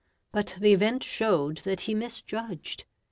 But 0.31 0.55
the 0.59 0.73
event 0.73 1.03
showed 1.03 1.57
that 1.59 1.81
he 1.81 1.93
misjudged. 1.93 2.85